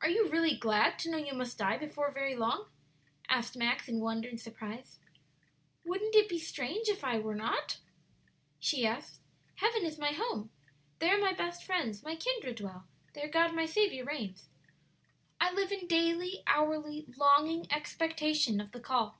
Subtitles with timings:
[0.00, 2.68] "Are you really glad to know you must die before very long?"
[3.28, 4.98] asked Max, in wonder and surprise.
[5.84, 7.76] "Wouldn't it be strange if I were not?"
[8.58, 9.20] she asked;
[9.56, 10.48] "heaven is my home.
[11.00, 14.48] "'There my best friends, my kindred dwell, There God my Saviour reigns.'
[15.38, 19.18] "I live in daily, hourly longing expectation of the call."